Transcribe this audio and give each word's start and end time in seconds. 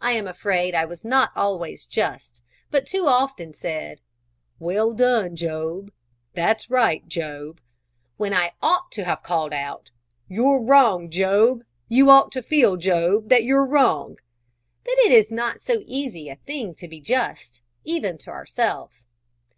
I 0.00 0.12
am 0.12 0.26
afraid 0.26 0.74
I 0.74 0.86
was 0.86 1.04
not 1.04 1.30
always 1.36 1.84
just, 1.84 2.42
but 2.70 2.86
too 2.86 3.06
often 3.06 3.52
said, 3.52 4.00
"Well 4.58 4.94
done, 4.94 5.36
Job; 5.36 5.92
that's 6.32 6.70
right, 6.70 7.06
Job;" 7.06 7.60
when 8.16 8.32
I 8.32 8.54
ought 8.62 8.90
to 8.92 9.04
have 9.04 9.22
called 9.22 9.52
out, 9.52 9.90
"You're 10.26 10.62
wrong, 10.62 11.10
Job; 11.10 11.64
you 11.86 12.08
ought 12.08 12.32
to 12.32 12.42
feel, 12.42 12.76
Job, 12.78 13.28
that 13.28 13.44
you're 13.44 13.66
wrong;" 13.66 14.16
but 14.86 14.94
it 15.00 15.12
is 15.12 15.30
not 15.30 15.60
so 15.60 15.82
easy 15.84 16.30
a 16.30 16.36
thing 16.36 16.74
to 16.76 16.88
be 16.88 17.02
just, 17.02 17.60
even 17.84 18.16
to 18.20 18.30
ourselves. 18.30 19.02